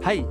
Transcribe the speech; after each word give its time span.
Hei! 0.00 0.26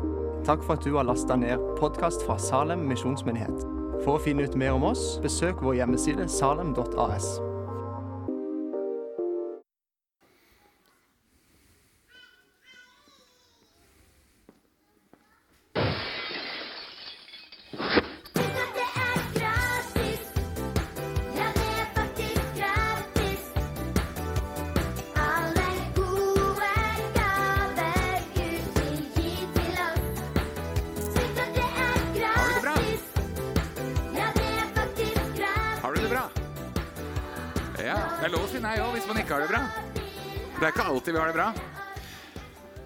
Takk 0.45 0.63
for 0.65 0.73
at 0.73 0.85
du 0.85 0.95
har 0.95 1.03
lasta 1.05 1.35
ned 1.37 1.61
podkast 1.77 2.23
fra 2.25 2.39
Salem 2.41 2.87
misjonsmyndighet. 2.89 3.67
For 4.01 4.15
å 4.17 4.21
finne 4.23 4.47
ut 4.49 4.55
mer 4.57 4.73
om 4.73 4.87
oss, 4.89 5.19
besøk 5.21 5.61
vår 5.61 5.75
hjemmeside 5.77 6.25
salem.as. 6.25 7.27
Ja, 37.79 37.95
det 38.19 38.25
er 38.27 38.31
lov 38.33 38.43
å 38.43 38.47
si 38.51 38.59
nei 38.59 38.73
òg 38.83 38.91
hvis 38.97 39.05
man 39.07 39.17
ikke 39.21 39.37
har 39.37 39.45
det 39.45 39.51
bra. 39.53 39.61
Det 40.57 40.65
er 40.67 40.73
ikke 40.73 40.87
alltid 40.91 41.15
vi 41.15 41.19
har 41.21 41.29
det 41.29 41.35
bra. 41.37 41.45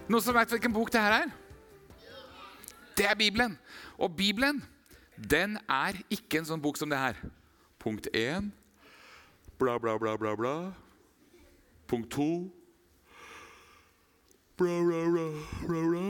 Noen 0.06 0.22
som 0.22 0.36
veit 0.38 0.54
hvilken 0.54 0.76
bok 0.76 0.92
det 0.94 1.02
her 1.02 1.16
er? 1.24 1.32
Det 2.94 3.08
er 3.10 3.18
Bibelen. 3.18 3.56
Og 3.98 4.14
Bibelen, 4.14 4.62
den 5.18 5.58
er 5.66 5.98
ikke 6.14 6.44
en 6.44 6.46
sånn 6.52 6.62
bok 6.62 6.78
som 6.78 6.94
det 6.94 7.02
her. 7.02 7.18
Punkt 7.82 8.12
1 8.14 8.52
bla, 9.58 9.80
bla, 9.82 9.98
bla, 9.98 10.14
bla, 10.22 10.36
bla. 10.38 10.54
Punkt 11.90 12.14
2 12.14 12.30
bla, 14.62 14.78
bla, 14.86 15.04
bla, 15.10 15.28
bla, 15.66 15.84
bla. 15.90 16.08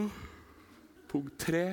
Punkt 1.08 1.40
3 1.48 1.66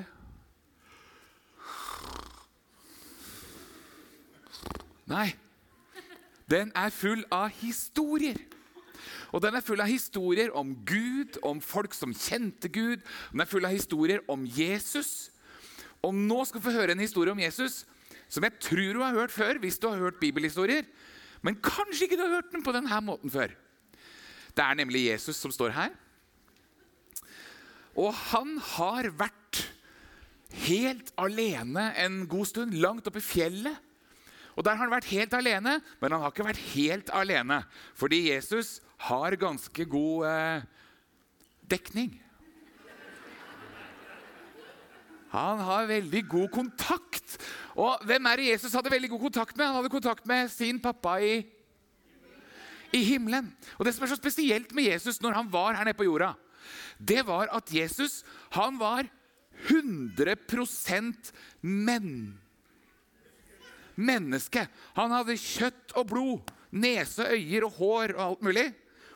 Nei. 5.10 5.49
Den 6.50 6.72
er 6.74 6.90
full 6.90 7.22
av 7.32 7.48
historier. 7.60 8.38
Og 9.30 9.42
den 9.44 9.54
er 9.54 9.64
full 9.64 9.80
av 9.82 9.90
historier 9.90 10.50
om 10.58 10.72
Gud, 10.86 11.38
om 11.46 11.60
folk 11.62 11.94
som 11.94 12.14
kjente 12.14 12.68
Gud. 12.72 13.04
Den 13.30 13.44
er 13.44 13.50
full 13.50 13.66
av 13.66 13.74
historier 13.74 14.24
om 14.30 14.42
Jesus. 14.46 15.30
Og 16.02 16.14
nå 16.16 16.42
skal 16.48 16.60
vi 16.60 16.66
få 16.66 16.74
høre 16.74 16.96
en 16.96 17.02
historie 17.02 17.32
om 17.32 17.42
Jesus 17.42 17.84
som 18.30 18.46
jeg 18.46 18.60
tror 18.62 18.94
du 18.94 19.00
har 19.02 19.16
hørt 19.16 19.34
før 19.34 19.58
hvis 19.58 19.78
du 19.82 19.88
har 19.90 19.98
hørt 19.98 20.20
bibelhistorier. 20.22 20.86
Men 21.42 21.58
kanskje 21.62 22.06
ikke 22.06 22.18
du 22.18 22.24
har 22.26 22.36
hørt 22.38 22.52
den 22.52 22.62
på 22.62 22.74
denne 22.74 23.00
måten 23.02 23.32
før. 23.32 23.52
Det 24.54 24.64
er 24.64 24.78
nemlig 24.78 25.08
Jesus 25.08 25.38
som 25.40 25.52
står 25.54 25.74
her. 25.74 25.94
Og 27.98 28.14
han 28.30 28.54
har 28.76 29.10
vært 29.18 29.64
helt 30.66 31.10
alene 31.18 31.90
en 31.98 32.22
god 32.30 32.46
stund, 32.50 32.76
langt 32.78 33.06
oppe 33.10 33.22
i 33.22 33.24
fjellet. 33.24 33.89
Og 34.56 34.64
Der 34.64 34.74
har 34.74 34.84
han 34.84 34.92
vært 34.92 35.10
helt 35.12 35.34
alene, 35.34 35.78
men 36.00 36.12
han 36.12 36.22
har 36.22 36.32
ikke 36.32 36.48
vært 36.48 36.64
helt 36.74 37.12
alene. 37.14 37.62
Fordi 37.94 38.30
Jesus 38.30 38.80
har 39.06 39.38
ganske 39.40 39.84
god 39.88 40.26
eh, 40.28 40.66
dekning. 41.70 42.18
Han 45.30 45.62
har 45.62 45.86
veldig 45.86 46.24
god 46.28 46.50
kontakt. 46.50 47.36
Og 47.78 48.02
hvem 48.06 48.26
er 48.26 48.40
det 48.40 48.50
Jesus 48.50 48.74
hadde 48.74 48.90
veldig 48.90 49.12
god 49.12 49.20
kontakt 49.28 49.56
med? 49.56 49.66
Han 49.68 49.78
hadde 49.78 49.92
kontakt 49.92 50.26
med 50.26 50.50
sin 50.50 50.80
pappa 50.82 51.20
i, 51.22 51.44
i 52.90 53.04
himmelen. 53.12 53.52
Og 53.78 53.86
Det 53.86 53.94
som 53.94 54.04
er 54.04 54.10
så 54.10 54.18
spesielt 54.18 54.74
med 54.74 54.90
Jesus 54.90 55.22
når 55.22 55.38
han 55.38 55.52
var 55.52 55.78
her 55.78 55.86
nede 55.86 55.98
på 55.98 56.08
jorda, 56.08 56.34
det 56.98 57.22
var 57.26 57.48
at 57.54 57.70
Jesus 57.72 58.24
han 58.58 58.78
var 58.80 59.06
100% 59.70 61.32
menn 61.62 62.40
menneske. 64.00 64.64
Han 64.96 65.12
hadde 65.14 65.38
kjøtt 65.40 65.94
og 65.98 66.08
blod, 66.10 66.52
nese, 66.70 67.26
øyer 67.36 67.66
og 67.68 67.78
hår 67.78 68.14
og 68.16 68.22
alt 68.26 68.44
mulig. 68.48 68.66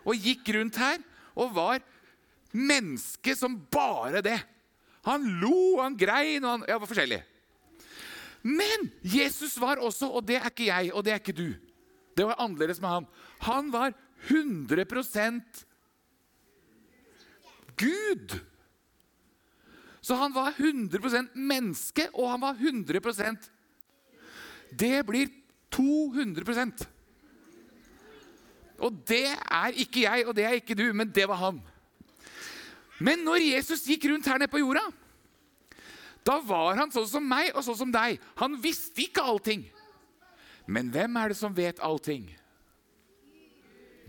Og 0.05 0.19
gikk 0.21 0.53
rundt 0.57 0.79
her 0.81 0.99
og 1.35 1.55
var 1.57 1.85
menneske 2.55 3.35
som 3.39 3.57
bare 3.73 4.23
det. 4.25 4.39
Han 5.09 5.27
lo, 5.41 5.81
han 5.83 5.97
grein 5.99 6.45
og 6.45 6.51
han 6.51 6.67
ja, 6.69 6.79
var 6.81 6.89
forskjellig. 6.89 7.21
Men 8.45 8.91
Jesus 9.01 9.57
var 9.61 9.81
også, 9.81 10.11
og 10.13 10.27
det 10.29 10.37
er 10.37 10.51
ikke 10.51 10.69
jeg, 10.69 10.91
og 10.93 11.05
det 11.05 11.15
er 11.15 11.21
ikke 11.21 11.37
du. 11.37 11.49
Det 12.15 12.27
var 12.29 12.41
annerledes 12.45 12.81
med 12.81 12.93
han. 12.93 13.07
Han 13.49 13.71
var 13.73 13.95
100% 14.29 15.65
Gud. 17.77 18.37
Så 20.05 20.15
han 20.15 20.35
var 20.35 20.53
100% 20.53 21.33
menneske, 21.35 22.09
og 22.13 22.31
han 22.31 22.43
var 22.45 22.61
100 22.61 23.01
det 24.81 25.05
blir 25.07 25.31
200% 25.75 26.85
Og 28.79 28.99
det 29.09 29.27
er 29.31 29.79
ikke 29.81 30.05
jeg, 30.05 30.27
og 30.27 30.35
det 30.37 30.45
er 30.45 30.59
ikke 30.59 30.77
du, 30.77 30.93
men 30.93 31.11
det 31.15 31.29
var 31.31 31.39
han. 31.41 31.63
Men 32.99 33.25
når 33.27 33.43
Jesus 33.43 33.87
gikk 33.87 34.07
rundt 34.11 34.27
her 34.27 34.39
nede 34.39 34.51
på 34.51 34.61
jorda, 34.63 34.83
da 36.27 36.39
var 36.43 36.79
han 36.79 36.93
sånn 36.93 37.09
som 37.09 37.27
meg 37.27 37.53
og 37.55 37.65
sånn 37.67 37.79
som 37.79 37.93
deg. 37.93 38.21
Han 38.41 38.57
visste 38.61 39.05
ikke 39.05 39.25
allting. 39.25 39.67
Men 40.67 40.89
hvem 40.93 41.19
er 41.21 41.33
det 41.33 41.39
som 41.39 41.55
vet 41.55 41.83
allting? 41.85 42.27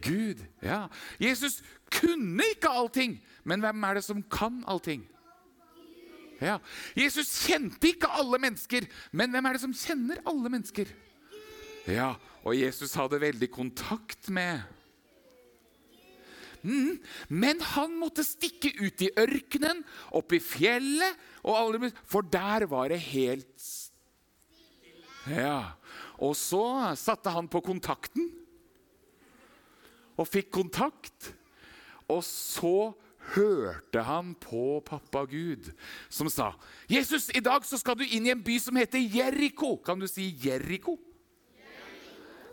Gud. 0.05 0.43
ja. 0.61 0.85
Jesus 1.19 1.61
kunne 1.91 2.45
ikke 2.53 2.69
allting, 2.69 3.17
men 3.43 3.63
hvem 3.63 3.83
er 3.83 3.97
det 3.97 4.05
som 4.05 4.21
kan 4.31 4.63
allting? 4.67 5.05
Ja. 6.43 6.59
Jesus 6.97 7.31
kjente 7.45 7.91
ikke 7.91 8.09
alle 8.11 8.39
mennesker, 8.43 8.87
men 9.15 9.31
hvem 9.31 9.47
er 9.47 9.55
det 9.55 9.63
som 9.63 9.75
kjenner 9.75 10.21
alle 10.27 10.51
mennesker? 10.51 10.89
Ja, 11.85 12.15
Og 12.45 12.57
Jesus 12.57 12.93
hadde 12.97 13.21
veldig 13.21 13.47
kontakt 13.53 14.29
med 14.33 14.61
mm, 16.61 16.97
Men 17.29 17.61
han 17.73 17.95
måtte 17.97 18.25
stikke 18.25 18.73
ut 18.81 19.01
i 19.05 19.11
ørkenen, 19.17 19.83
opp 20.13 20.33
i 20.33 20.41
fjellet, 20.41 21.17
og 21.45 21.57
alle, 21.57 21.91
for 22.05 22.25
der 22.25 22.67
var 22.69 22.89
det 22.89 23.01
helt 23.11 23.71
Ja. 25.29 25.77
Og 26.21 26.35
så 26.37 26.93
satte 26.97 27.33
han 27.33 27.47
på 27.49 27.61
kontakten 27.65 28.29
og 30.15 30.29
fikk 30.29 30.51
kontakt. 30.53 31.33
Og 32.07 32.21
så 32.23 32.93
hørte 33.33 34.03
han 34.05 34.33
på 34.39 34.79
pappa 34.85 35.25
Gud, 35.29 35.71
som 36.09 36.29
sa 36.29 36.51
Jesus, 36.89 37.29
i 37.33 37.41
dag 37.43 37.65
skal 37.65 37.97
du 37.97 38.05
inn 38.05 38.27
i 38.27 38.33
en 38.33 38.43
by 38.43 38.57
som 38.61 38.77
heter 38.77 39.01
Jeriko. 39.01 39.75
Kan 39.81 39.99
du 39.99 40.07
si 40.07 40.29
Jeriko? 40.43 40.97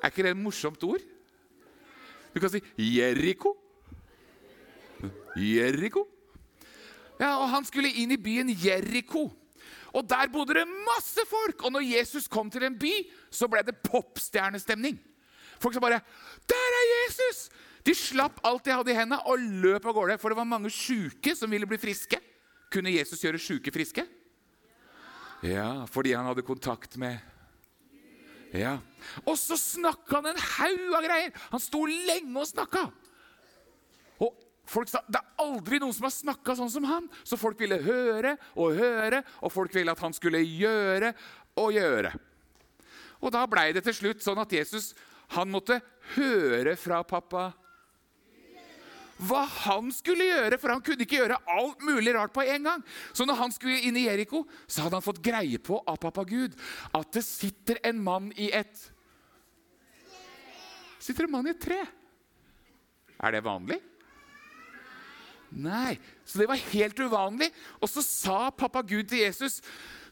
Er 0.02 0.10
ikke 0.10 0.24
det 0.26 0.32
et 0.34 0.40
morsomt 0.40 0.82
ord? 0.84 1.04
Du 2.32 2.40
kan 2.40 2.50
si 2.50 2.62
Jeriko. 2.80 3.54
Jeriko. 5.36 6.06
Ja, 7.20 7.36
og 7.38 7.48
Han 7.52 7.64
skulle 7.64 7.92
inn 7.92 8.10
i 8.10 8.20
byen 8.20 8.50
Jeriko. 8.50 9.28
Og 9.92 10.08
Der 10.08 10.28
bodde 10.32 10.56
det 10.56 10.66
masse 10.66 11.20
folk. 11.28 11.64
Og 11.64 11.72
når 11.72 11.84
Jesus 11.84 12.28
kom 12.28 12.50
til 12.50 12.64
en 12.64 12.78
by, 12.78 12.92
så 13.30 13.48
ble 13.48 13.62
det 13.62 13.76
popstjernestemning. 13.84 14.98
Folk 15.60 15.74
sa 15.74 15.80
bare 15.80 16.00
'Der 16.48 16.72
er 16.80 16.86
Jesus!' 16.94 17.50
De 17.82 17.94
slapp 17.98 18.38
alt 18.46 18.64
de 18.66 18.74
hadde 18.74 18.92
i 18.92 18.96
hendene, 18.96 19.18
og 19.26 19.42
løp 19.62 19.86
av 19.90 19.96
gårde. 19.96 20.18
For 20.22 20.30
det 20.30 20.38
var 20.38 20.48
mange 20.48 20.70
sjuke 20.72 21.34
som 21.38 21.50
ville 21.50 21.66
bli 21.68 21.80
friske. 21.82 22.20
Kunne 22.72 22.94
Jesus 22.94 23.22
gjøre 23.24 23.40
sjuke 23.42 23.72
friske? 23.74 24.04
Ja, 25.42 25.82
fordi 25.90 26.14
han 26.14 26.28
hadde 26.28 26.46
kontakt 26.46 26.96
med 26.96 27.18
Ja. 28.52 28.76
Og 29.24 29.34
så 29.40 29.56
snakka 29.56 30.20
han 30.20 30.26
en 30.30 30.42
haug 30.44 30.94
av 30.94 31.06
greier. 31.06 31.30
Han 31.50 31.60
sto 31.60 31.86
lenge 31.88 32.36
og 32.36 32.46
snakka. 32.46 32.82
Og 34.20 34.36
folk 34.68 34.90
sa 34.92 35.00
det 35.08 35.18
er 35.18 35.40
aldri 35.42 35.80
noen 35.80 35.94
som 35.96 36.04
har 36.04 36.12
snakka 36.12 36.54
sånn 36.58 36.70
som 36.70 36.84
han. 36.86 37.08
Så 37.24 37.40
folk 37.40 37.58
ville 37.58 37.80
høre 37.82 38.36
og 38.52 38.76
høre, 38.76 39.22
og 39.40 39.54
folk 39.54 39.72
ville 39.74 39.90
at 39.90 40.04
han 40.04 40.12
skulle 40.14 40.44
gjøre 40.44 41.14
og 41.58 41.72
gjøre. 41.74 42.12
Og 43.24 43.32
da 43.32 43.46
blei 43.48 43.70
det 43.72 43.86
til 43.88 43.96
slutt 43.96 44.22
sånn 44.22 44.40
at 44.42 44.52
Jesus 44.52 44.92
han 45.32 45.50
måtte 45.50 45.80
høre 46.14 46.76
fra 46.76 47.00
pappa 47.08 47.48
hva 49.22 49.42
han 49.64 49.90
skulle 49.94 50.26
gjøre, 50.26 50.58
for 50.60 50.74
han 50.74 50.82
kunne 50.84 51.06
ikke 51.06 51.20
gjøre 51.20 51.40
alt 51.54 51.84
mulig 51.86 52.14
rart 52.16 52.34
på 52.34 52.44
en 52.44 52.68
gang. 52.68 52.82
Så 53.14 53.26
når 53.28 53.38
han 53.40 53.54
skulle 53.54 53.80
inn 53.86 53.98
i 53.98 54.06
Jeriko, 54.08 54.44
så 54.66 54.86
hadde 54.86 54.98
han 54.98 55.04
fått 55.04 55.22
greie 55.24 55.60
på 55.62 55.78
av 55.86 56.00
pappa 56.02 56.24
Gud 56.28 56.56
at 56.92 57.14
det 57.14 57.24
sitter 57.26 57.80
en 57.86 58.02
mann 58.02 58.32
i 58.36 58.50
et 58.54 58.88
Sitter 61.02 61.26
en 61.26 61.32
mann 61.32 61.48
i 61.48 61.50
et 61.50 61.58
tre. 61.58 61.80
Er 63.18 63.32
det 63.34 63.40
vanlig? 63.42 63.80
Nei. 65.50 65.96
Så 66.22 66.38
det 66.38 66.46
var 66.46 66.60
helt 66.70 67.00
uvanlig. 67.02 67.48
Og 67.82 67.90
så 67.90 68.04
sa 68.06 68.36
pappa 68.54 68.84
Gud 68.86 69.10
til 69.10 69.24
Jesus 69.24 69.58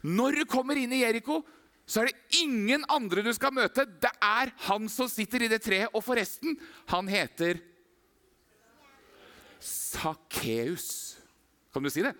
når 0.03 0.41
du 0.41 0.49
kommer 0.49 0.75
inn 0.81 0.91
i 0.91 1.03
Jeriko, 1.05 1.39
så 1.85 2.01
er 2.01 2.09
det 2.09 2.39
ingen 2.41 2.83
andre 2.89 3.23
du 3.25 3.31
skal 3.35 3.53
møte. 3.53 3.85
Det 3.85 4.11
er 4.23 4.51
han 4.67 4.87
som 4.91 5.09
sitter 5.11 5.45
i 5.45 5.49
det 5.51 5.61
treet. 5.63 5.91
Og 5.95 6.03
forresten, 6.05 6.55
han 6.91 7.09
heter 7.11 7.59
Sakkeus. 9.61 11.17
Kan 11.73 11.85
du 11.85 11.91
si 11.93 12.03
det? 12.03 12.13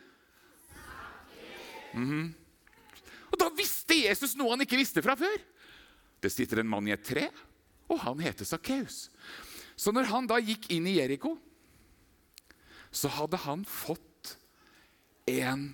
Og 3.31 3.39
da 3.39 3.49
visste 3.55 3.97
Jesus 3.97 4.35
noe 4.39 4.53
han 4.53 4.63
ikke 4.63 4.79
visste 4.79 5.03
fra 5.03 5.17
før. 5.19 5.37
Det 6.21 6.31
sitter 6.31 6.61
en 6.61 6.69
mann 6.69 6.87
i 6.87 6.93
et 6.93 7.03
tre, 7.03 7.27
og 7.89 7.99
han 8.05 8.21
heter 8.21 8.47
Sakkeus. 8.47 9.09
Så 9.75 9.93
når 9.95 10.11
han 10.11 10.29
da 10.29 10.37
gikk 10.37 10.69
inn 10.73 10.85
i 10.87 10.99
Jeriko, 10.99 11.35
så 12.93 13.09
hadde 13.09 13.39
han 13.41 13.63
fått 13.65 14.35
en 15.31 15.71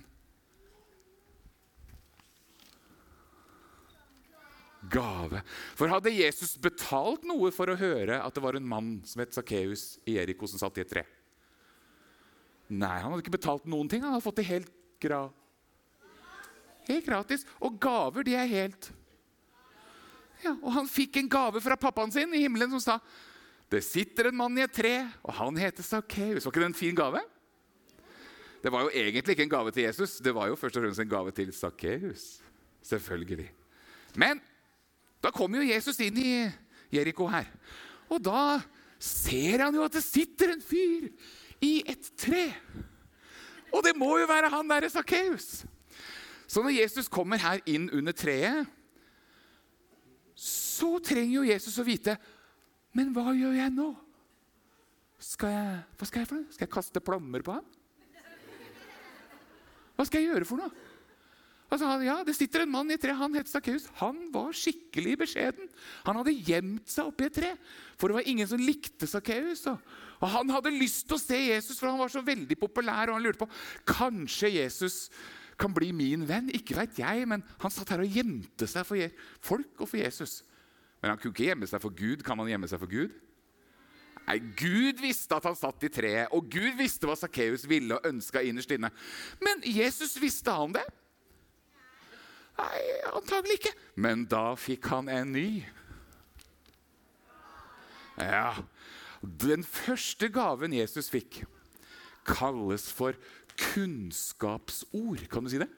gave. 4.88 5.42
For 5.76 5.90
hadde 5.92 6.14
Jesus 6.14 6.54
betalt 6.62 7.26
noe 7.28 7.50
for 7.52 7.68
å 7.68 7.76
høre 7.78 8.22
at 8.22 8.34
det 8.34 8.44
var 8.44 8.56
en 8.56 8.68
mann 8.68 8.92
som 9.08 9.20
het 9.20 9.36
Sakkeus 9.36 9.98
i 10.08 10.16
Jeriko, 10.16 10.48
som 10.48 10.62
satt 10.62 10.78
i 10.80 10.86
et 10.86 10.92
tre? 10.94 11.04
Nei, 12.68 12.98
han 13.00 13.10
hadde 13.10 13.24
ikke 13.24 13.38
betalt 13.38 13.68
noen 13.68 13.88
ting. 13.88 14.02
Han 14.04 14.12
hadde 14.12 14.24
fått 14.24 14.40
det 14.40 14.48
helt, 14.50 14.72
gra 15.00 15.26
helt 16.88 17.06
gratis. 17.06 17.44
Og 17.64 17.78
gaver, 17.80 18.24
de 18.24 18.36
er 18.36 18.48
helt 18.48 18.90
ja, 20.44 20.54
Og 20.54 20.70
han 20.70 20.86
fikk 20.88 21.18
en 21.18 21.30
gave 21.30 21.60
fra 21.60 21.76
pappaen 21.80 22.12
sin 22.14 22.30
i 22.36 22.44
himmelen 22.44 22.70
som 22.76 22.82
sa 22.82 23.00
det 23.68 23.82
sitter 23.84 24.30
en 24.30 24.38
mann 24.38 24.54
i 24.56 24.62
et 24.64 24.72
tre, 24.72 24.94
og 25.20 25.34
han 25.36 25.58
heter 25.60 25.84
Sakkeus. 25.84 26.46
Var 26.46 26.52
ikke 26.54 26.62
det 26.62 26.68
en 26.70 26.76
fin 26.78 26.96
gave? 26.96 27.20
Det 28.62 28.70
var 28.72 28.86
jo 28.86 28.92
egentlig 28.96 29.34
ikke 29.34 29.44
en 29.44 29.50
gave 29.52 29.72
til 29.76 29.84
Jesus, 29.84 30.14
det 30.24 30.32
var 30.32 30.48
jo 30.48 30.56
først 30.56 30.78
og 30.78 30.86
fremst 30.86 31.02
en 31.04 31.10
gave 31.10 31.34
til 31.36 31.52
Sakkeus. 31.52 32.38
Selvfølgelig. 32.80 33.50
Men 34.16 34.40
da 35.20 35.28
kommer 35.34 35.60
jo 35.60 35.68
Jesus 35.68 36.00
inn 36.00 36.16
i 36.16 36.32
Jeriko 36.96 37.28
her. 37.28 37.50
Og 38.08 38.24
da 38.24 38.56
ser 38.96 39.66
han 39.66 39.76
jo 39.76 39.84
at 39.84 39.98
det 39.98 40.06
sitter 40.06 40.54
en 40.54 40.64
fyr 40.64 41.10
i 41.64 41.82
et 41.88 42.10
tre. 42.16 42.46
Og 43.74 43.82
det 43.84 43.94
må 43.98 44.14
jo 44.20 44.28
være 44.30 44.50
han 44.52 44.68
derre 44.70 44.90
Sakkeus. 44.90 45.64
Så 46.48 46.62
når 46.64 46.78
Jesus 46.78 47.10
kommer 47.12 47.40
her 47.42 47.60
inn 47.68 47.90
under 47.92 48.14
treet, 48.16 48.66
så 50.38 50.94
trenger 51.02 51.40
jo 51.40 51.48
Jesus 51.48 51.80
å 51.82 51.86
vite 51.86 52.14
Men 52.94 53.10
hva 53.12 53.32
gjør 53.34 53.56
jeg 53.58 53.72
nå? 53.74 53.88
Skal 55.18 55.50
jeg, 55.50 55.80
hva 55.98 56.06
skal 56.06 56.22
jeg 56.22 56.28
for 56.30 56.38
noe? 56.38 56.52
Skal 56.54 56.64
jeg 56.64 56.72
kaste 56.72 57.02
plommer 57.04 57.42
på 57.44 57.56
ham? 57.58 57.66
Hva 59.98 60.06
skal 60.06 60.22
jeg 60.22 60.30
gjøre 60.30 60.46
for 60.46 60.62
noe? 60.62 60.70
Altså, 61.68 61.84
han- 61.84 62.04
ja, 62.04 62.24
Det 62.24 62.34
sitter 62.34 62.62
en 62.62 62.70
mann 62.70 62.90
i 62.90 62.94
et 62.94 63.00
tre. 63.00 63.12
Han 63.12 63.34
het 63.34 63.48
Sakkeus. 63.48 63.88
Han 63.96 64.30
var 64.32 64.52
skikkelig 64.52 65.18
beskjeden. 65.18 65.68
Han 66.06 66.16
hadde 66.16 66.32
gjemt 66.42 66.88
seg 66.88 67.04
oppi 67.06 67.26
et 67.26 67.34
tre, 67.34 67.58
for 67.98 68.08
det 68.08 68.14
var 68.14 68.22
ingen 68.26 68.46
som 68.48 68.58
likte 68.58 69.06
Sakkeus. 69.06 69.66
Og, 69.66 69.78
og 70.18 70.30
han 70.32 70.50
hadde 70.50 70.74
lyst 70.74 71.06
til 71.06 71.18
å 71.18 71.22
se 71.22 71.38
Jesus, 71.38 71.78
for 71.78 71.90
han 71.90 72.00
var 72.00 72.10
så 72.12 72.22
veldig 72.26 72.58
populær. 72.58 73.10
Og 73.10 73.18
han 73.18 73.26
lurte 73.26 73.44
på 73.44 73.50
kanskje 73.88 74.56
Jesus 74.56 75.06
kan 75.58 75.74
bli 75.74 75.92
min 75.94 76.26
venn. 76.26 76.50
Ikke 76.54 76.76
veit 76.78 76.98
jeg, 76.98 77.26
men 77.30 77.44
han 77.62 77.74
satt 77.74 77.94
her 77.94 78.02
og 78.02 78.18
gjemte 78.18 78.66
seg 78.70 78.86
for 78.86 79.22
folk 79.44 79.82
og 79.82 79.90
for 79.90 80.00
Jesus. 80.00 80.40
Men 80.98 81.12
han 81.12 81.20
kunne 81.20 81.34
ikke 81.36 81.50
gjemme 81.50 81.70
seg 81.70 81.82
for 81.82 81.94
Gud. 81.94 82.22
Kan 82.26 82.38
man 82.40 82.50
gjemme 82.50 82.70
seg 82.70 82.82
for 82.82 82.90
Gud? 82.90 83.14
Nei, 84.28 84.36
Gud 84.58 85.00
visste 85.00 85.38
at 85.38 85.46
han 85.48 85.56
satt 85.56 85.84
i 85.86 85.88
treet, 85.92 86.34
og 86.36 86.50
Gud 86.52 86.74
visste 86.76 87.08
hva 87.08 87.14
Sakkeus 87.16 87.62
ville 87.68 87.96
og 87.96 88.08
ønska 88.10 88.42
innerst 88.44 88.74
inne. 88.74 88.90
Men 89.40 89.62
Jesus 89.64 90.18
visste 90.20 90.52
han 90.52 90.74
det? 90.76 90.84
Nei, 92.58 92.82
antagelig 93.14 93.60
ikke. 93.60 93.72
Men 93.96 94.26
da 94.28 94.50
fikk 94.58 94.90
han 94.92 95.08
en 95.14 95.32
ny. 95.32 95.48
Ja, 98.18 98.50
Den 99.22 99.64
første 99.66 100.28
gaven 100.30 100.76
Jesus 100.76 101.10
fikk, 101.10 101.42
kalles 102.28 102.86
for 102.94 103.16
kunnskapsord. 103.58 105.24
Kan 105.30 105.46
du 105.46 105.52
si 105.52 105.60
det? 105.60 105.68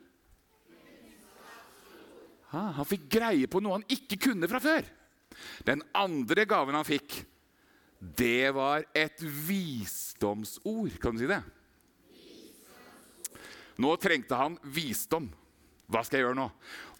Ah, 2.50 2.72
han 2.81 2.88
fikk 2.88 3.06
greie 3.12 3.46
på 3.46 3.62
noe 3.62 3.78
han 3.78 3.87
ikke 3.92 4.19
kunne 4.28 4.48
fra 4.50 4.60
før. 4.62 4.87
Den 5.64 5.84
andre 5.96 6.44
gaven 6.50 6.75
han 6.75 6.87
fikk, 6.87 7.22
det 8.00 8.50
var 8.56 8.84
et 8.96 9.22
visdomsord. 9.22 10.96
Kan 11.00 11.16
du 11.16 11.22
si 11.22 11.31
det? 11.31 11.40
Nå 13.81 13.94
trengte 14.00 14.37
han 14.37 14.58
visdom. 14.64 15.31
Hva 15.90 16.02
skal 16.04 16.20
jeg 16.20 16.26
gjøre 16.26 16.40
nå? 16.40 16.48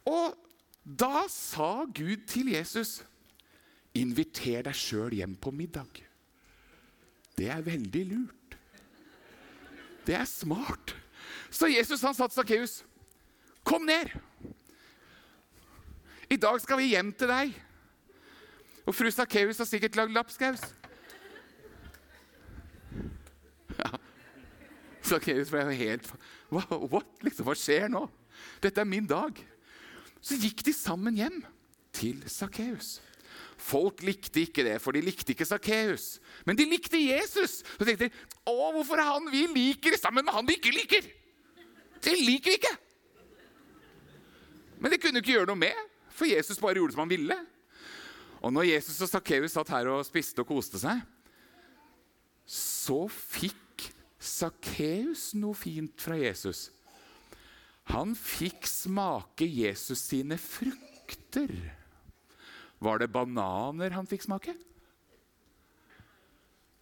Og 0.08 0.37
da 0.84 1.26
sa 1.28 1.84
Gud 1.84 2.25
til 2.31 2.54
Jesus, 2.54 3.00
inviter 3.92 4.64
deg 4.64 4.76
sjøl 4.76 5.19
hjem 5.19 5.34
på 5.37 5.52
middag. 5.52 6.00
Det 7.40 7.48
er 7.48 7.62
veldig 7.64 8.04
lurt. 8.04 8.56
Det 10.04 10.14
er 10.14 10.26
smart. 10.28 10.92
Så 11.50 11.70
Jesus 11.72 12.02
han 12.04 12.14
sa 12.14 12.26
til 12.28 12.37
Sakkeus, 12.37 12.75
kom 13.64 13.87
ned. 13.88 14.12
I 16.31 16.37
dag 16.37 16.60
skal 16.60 16.82
vi 16.82 16.90
hjem 16.92 17.14
til 17.16 17.32
deg. 17.32 17.54
Og 18.84 18.94
fru 18.94 19.08
Sakkeus 19.10 19.58
har 19.62 19.69
sikkert 19.70 19.96
lagd 19.96 20.12
lapskaus. 20.12 20.66
Ja. 23.78 23.90
Sakkeus 25.00 25.48
ble 25.48 25.64
helt 25.81 26.12
hva, 26.50 26.66
what? 26.92 27.08
Liksom, 27.25 27.46
hva 27.48 27.56
skjer 27.56 27.88
nå? 27.88 28.04
Dette 28.60 28.84
er 28.84 28.88
min 28.88 29.08
dag. 29.08 29.38
Så 30.20 30.37
gikk 30.37 30.60
de 30.66 30.76
sammen 30.76 31.16
hjem 31.16 31.40
til 31.96 32.20
Sakkeus. 32.28 32.98
Folk 33.61 34.01
likte 34.07 34.43
ikke 34.43 34.65
det, 34.65 34.79
for 34.81 34.97
de 34.97 35.03
likte 35.05 35.35
ikke 35.35 35.47
Sakkeus. 35.49 36.15
Men 36.49 36.57
de 36.59 36.65
likte 36.69 36.99
Jesus. 36.99 37.61
Så 37.77 37.85
tenkte 37.85 38.09
de 38.09 38.25
å, 38.49 38.71
hvorfor 38.75 39.01
er 39.01 39.11
han 39.11 39.29
vi 39.33 39.45
liker 39.53 39.99
sammen 40.01 40.25
med 40.27 40.35
han 40.35 40.49
vi 40.49 40.57
ikke 40.57 40.73
liker? 40.75 41.09
Det 42.01 42.17
liker 42.17 42.55
vi 42.55 42.59
ikke. 42.59 42.75
Men 44.81 44.95
det 44.95 45.01
kunne 45.03 45.21
ikke 45.21 45.35
gjøre 45.35 45.51
noe 45.51 45.61
med, 45.61 45.81
for 46.17 46.29
Jesus 46.31 46.61
bare 46.61 46.81
gjorde 46.81 46.97
som 46.97 47.05
han 47.05 47.12
ville. 47.12 47.37
Og 48.41 48.53
når 48.57 48.71
Jesus 48.71 49.03
og 49.05 49.11
Sakkeus 49.11 49.53
satt 49.53 49.73
her 49.75 49.91
og 49.93 50.07
spiste 50.09 50.41
og 50.41 50.49
koste 50.49 50.81
seg, 50.81 51.03
så 52.49 53.05
fikk 53.12 53.91
Sakkeus 54.21 55.31
noe 55.39 55.57
fint 55.57 56.01
fra 56.01 56.17
Jesus. 56.19 56.71
Han 57.93 58.15
fikk 58.17 58.65
smake 58.69 59.45
Jesus 59.49 60.03
sine 60.09 60.39
frukter. 60.41 61.53
Var 62.81 63.03
det 63.03 63.11
bananer 63.12 63.93
han 63.93 64.09
fikk 64.09 64.25
smake? 64.25 64.55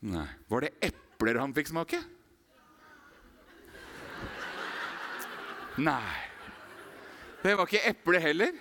Nei. 0.06 0.28
Var 0.46 0.64
det 0.64 0.70
epler 0.90 1.40
han 1.42 1.54
fikk 1.56 1.72
smake? 1.72 1.98
Nei. 5.82 6.18
Det 7.42 7.54
var 7.54 7.66
ikke 7.66 7.86
eple 7.90 8.20
heller. 8.22 8.52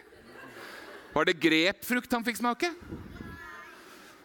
Var 1.13 1.29
det 1.29 1.37
grepfrukt 1.41 2.13
han 2.13 2.25
fikk 2.25 2.39
smake? 2.41 2.71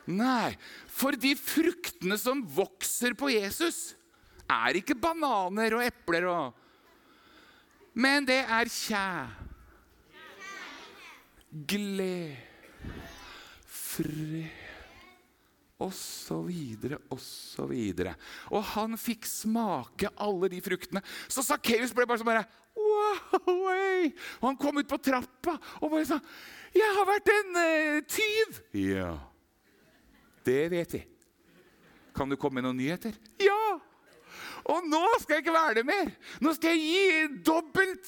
Nei. 0.09 0.55
For 0.89 1.17
de 1.17 1.35
fruktene 1.37 2.17
som 2.21 2.41
vokser 2.57 3.17
på 3.17 3.31
Jesus, 3.33 3.93
er 4.49 4.81
ikke 4.81 4.97
bananer 4.99 5.77
og 5.79 5.85
epler 5.85 6.29
og 6.33 6.59
Men 7.93 8.25
det 8.25 8.41
er 8.49 8.71
kjæ. 8.73 9.29
Gled. 11.69 12.52
Fred. 13.93 14.51
Og 15.83 15.91
så 15.97 16.39
videre, 16.47 17.01
og 17.11 17.19
så 17.21 17.67
videre. 17.67 18.15
Og 18.55 18.63
han 18.77 18.95
fikk 19.01 19.27
smake 19.27 20.13
alle 20.23 20.51
de 20.53 20.61
fruktene. 20.63 21.03
Så 21.27 21.43
Sakkeus 21.43 21.95
ble 21.97 22.07
bare 22.07 22.21
sånn 22.21 22.29
bare 22.29 22.45
wow, 22.79 23.67
hey. 23.67 24.13
Og 24.41 24.47
han 24.47 24.59
kom 24.61 24.79
ut 24.79 24.89
på 24.89 25.01
trappa 25.03 25.57
og 25.81 25.91
bare 25.91 26.07
sa 26.09 26.21
'Jeg 26.73 26.95
har 26.97 27.05
vært 27.05 27.29
en 27.29 27.51
uh, 27.59 27.99
tyv'. 28.09 28.61
Ja. 28.73 29.19
Det 30.45 30.71
vet 30.71 30.95
vi. 30.95 31.03
Kan 32.15 32.29
du 32.29 32.37
komme 32.37 32.61
med 32.61 32.65
noen 32.65 32.79
nyheter? 32.79 33.13
Ja! 33.41 33.81
Og 34.71 34.87
nå 34.87 35.03
skal 35.21 35.37
jeg 35.37 35.45
ikke 35.45 35.59
være 35.59 35.75
det 35.81 35.87
mer. 35.87 36.11
Nå 36.41 36.55
skal 36.55 36.77
jeg 36.77 36.81
gi 36.87 37.43
dobbelt, 37.43 38.07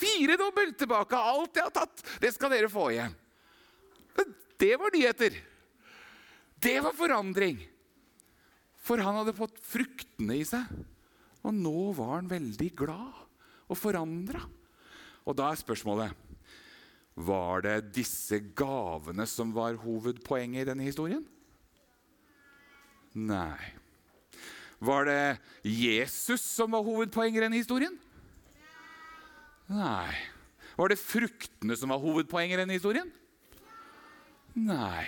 fire 0.00 0.36
dobbelt 0.40 0.78
tilbake. 0.80 1.16
Alt 1.16 1.56
jeg 1.56 1.66
har 1.68 1.74
tatt, 1.76 2.04
det 2.22 2.32
skal 2.34 2.50
dere 2.50 2.70
få 2.72 2.88
igjen. 2.94 3.14
Det 4.58 4.74
var 4.76 4.90
nyheter. 4.94 5.34
Det 6.58 6.78
var 6.82 6.96
forandring. 6.96 7.60
For 8.82 8.98
han 8.98 9.20
hadde 9.20 9.36
fått 9.36 9.58
fruktene 9.62 10.38
i 10.40 10.46
seg. 10.48 10.66
Og 11.46 11.54
nå 11.54 11.92
var 11.96 12.16
han 12.16 12.30
veldig 12.30 12.70
glad 12.78 13.20
og 13.68 13.78
forandra. 13.78 14.42
Og 15.28 15.36
da 15.38 15.52
er 15.52 15.60
spørsmålet 15.60 16.26
Var 17.18 17.62
det 17.66 17.92
disse 17.94 18.38
gavene 18.56 19.26
som 19.26 19.52
var 19.54 19.78
hovedpoenget 19.82 20.62
i 20.62 20.68
denne 20.70 20.86
historien? 20.86 21.24
Nei. 23.14 23.58
Var 24.78 25.08
det 25.08 25.22
Jesus 25.66 26.42
som 26.42 26.74
var 26.74 26.86
hovedpoenget 26.86 27.40
i 27.40 27.44
denne 27.46 27.58
historien? 27.58 27.96
Nei. 29.68 30.14
Var 30.78 30.92
det 30.92 31.00
fruktene 31.02 31.74
som 31.76 31.90
var 31.90 32.02
hovedpoenget 32.02 32.54
i 32.54 32.62
denne 32.62 32.78
historien? 32.78 33.10
Nei. 34.54 35.04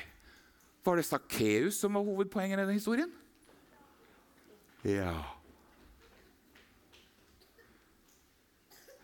Var 0.84 0.96
det 0.96 1.06
Sakkeus 1.08 1.80
som 1.80 1.94
var 1.94 2.04
hovedpoenget 2.04 2.58
i 2.58 2.60
denne 2.62 2.76
historien? 2.76 3.10
Ja. 4.84 5.14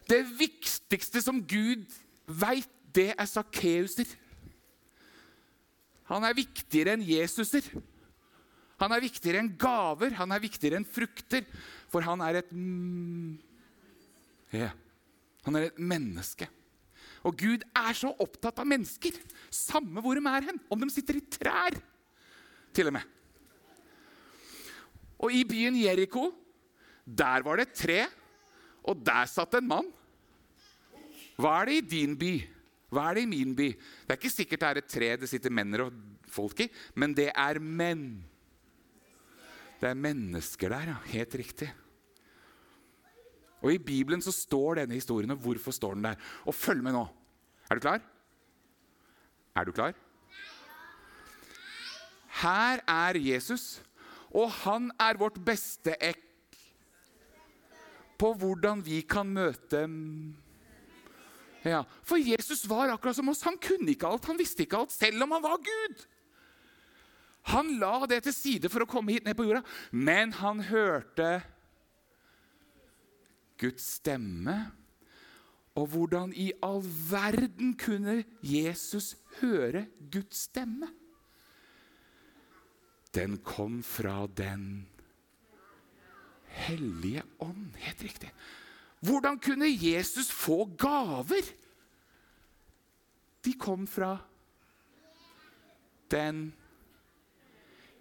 Det 0.09 0.23
viktigste 0.39 1.21
som 1.23 1.43
Gud 1.43 1.85
veit, 2.27 2.71
det 2.95 3.13
er 3.13 3.29
Sakkeuser. 3.29 4.09
Han 6.09 6.25
er 6.25 6.37
viktigere 6.39 6.95
enn 6.97 7.05
Jesuser. 7.05 7.67
Han 8.81 8.93
er 8.93 9.03
viktigere 9.03 9.41
enn 9.43 9.55
gaver, 9.59 10.15
han 10.17 10.33
er 10.33 10.43
viktigere 10.43 10.79
enn 10.81 10.89
frukter. 10.89 11.45
For 11.93 12.05
han 12.07 12.23
er 12.25 12.41
et 12.41 12.53
mm, 12.53 13.37
yeah. 14.55 14.75
Han 15.47 15.59
er 15.59 15.69
et 15.69 15.79
menneske. 15.79 16.49
Og 17.27 17.35
Gud 17.35 17.65
er 17.75 17.97
så 17.99 18.13
opptatt 18.23 18.61
av 18.63 18.69
mennesker, 18.71 19.17
samme 19.51 20.03
hvor 20.03 20.19
de 20.19 20.23
er 20.31 20.49
hen. 20.51 20.61
Om 20.71 20.85
de 20.85 20.91
sitter 20.95 21.19
i 21.19 21.25
trær, 21.27 21.79
til 22.77 22.91
og 22.91 22.95
med. 22.99 23.15
Og 25.17 25.33
i 25.33 25.43
byen 25.49 25.79
Jeriko, 25.81 26.29
der 27.07 27.43
var 27.47 27.59
det 27.59 27.71
et 27.71 27.79
tre, 27.81 28.01
og 28.87 29.01
der 29.03 29.27
satt 29.31 29.57
en 29.59 29.71
mann. 29.71 29.89
Hva 31.41 31.63
er 31.63 31.71
det 31.71 31.79
i 31.81 31.89
din 31.97 32.15
by? 32.19 32.35
Hva 32.93 33.09
er 33.11 33.19
det 33.19 33.25
i 33.27 33.31
min 33.31 33.57
by? 33.57 33.71
Det 33.75 34.15
er 34.15 34.21
ikke 34.21 34.33
sikkert 34.33 34.63
det 34.63 34.69
er 34.69 34.81
et 34.81 34.93
tre 34.93 35.09
det 35.21 35.29
sitter 35.31 35.53
menn 35.53 35.75
og 35.83 35.97
folk 36.31 36.63
i, 36.63 36.69
men 36.95 37.17
det 37.17 37.31
er 37.33 37.59
menn. 37.61 38.07
Det 39.81 39.91
er 39.91 39.99
mennesker 39.99 40.73
der, 40.73 40.95
ja. 40.95 41.01
Helt 41.11 41.35
riktig. 41.37 41.69
Og 43.65 43.73
I 43.73 43.83
Bibelen 43.83 44.23
så 44.25 44.33
står 44.33 44.83
denne 44.83 44.97
historien, 44.97 45.33
og 45.35 45.41
hvorfor 45.43 45.75
står 45.75 45.97
den 45.97 46.09
der? 46.09 46.21
Og 46.47 46.55
følg 46.55 46.85
med 46.85 46.95
nå. 46.97 47.05
Er 47.71 47.79
du 47.79 47.83
klar? 47.83 48.03
Er 49.57 49.65
du 49.65 49.73
klar? 49.73 49.95
Her 52.43 52.83
er 52.85 53.17
Jesus, 53.17 53.81
og 54.31 54.51
han 54.63 54.91
er 55.01 55.17
vårt 55.19 55.39
beste 55.45 55.95
ekk 55.97 56.23
på 58.21 58.33
hvordan 58.41 58.83
vi 58.85 59.01
kan 59.05 59.29
møte 59.29 59.83
ja, 61.67 61.83
For 62.07 62.21
Jesus 62.21 62.63
var 62.69 62.93
akkurat 62.93 63.17
som 63.19 63.29
oss. 63.33 63.43
Han 63.45 63.59
kunne 63.59 63.91
ikke 63.91 64.07
alt, 64.09 64.29
han 64.29 64.39
visste 64.39 64.63
ikke 64.63 64.85
alt, 64.85 64.95
selv 64.95 65.25
om 65.25 65.35
han 65.35 65.43
var 65.43 65.59
Gud. 65.65 66.05
Han 67.51 67.77
la 67.81 68.07
det 68.11 68.23
til 68.27 68.35
side 68.35 68.71
for 68.71 68.85
å 68.85 68.91
komme 68.91 69.15
hit 69.15 69.27
ned 69.27 69.37
på 69.39 69.47
jorda, 69.47 69.63
men 69.91 70.35
han 70.39 70.63
hørte 70.69 71.41
Guds 73.59 73.87
stemme. 73.99 74.57
Og 75.77 75.87
hvordan 75.93 76.33
i 76.33 76.53
all 76.65 76.81
verden 77.11 77.75
kunne 77.77 78.25
Jesus 78.43 79.17
høre 79.41 79.87
Guds 80.13 80.37
stemme? 80.49 80.89
Den 83.15 83.39
kom 83.45 83.83
fra 83.83 84.27
Den 84.27 84.89
hellige 86.49 87.23
ånd. 87.41 87.75
Helt 87.77 88.03
riktig. 88.03 88.33
Hvordan 89.01 89.39
kunne 89.39 89.69
Jesus 89.69 90.31
få 90.33 90.65
gaver? 90.79 91.53
De 93.45 93.53
kom 93.53 93.87
fra 93.87 94.17
Den 96.11 96.55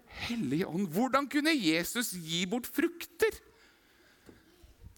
hellige 0.06 0.66
ånd. 0.66 0.88
Hvordan 0.88 1.28
kunne 1.28 1.52
Jesus 1.52 2.12
gi 2.12 2.46
bort 2.46 2.66
frukter? 2.66 3.40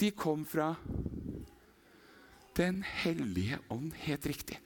De 0.00 0.10
kom 0.10 0.46
fra 0.46 0.74
Den 0.84 1.17
hellige 2.82 3.58
ånd. 3.70 3.92
Helt 4.04 4.26
riktig. 4.26 4.58